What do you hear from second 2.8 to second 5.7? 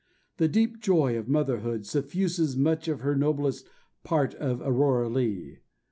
of the noblest part of Aurora Leigh.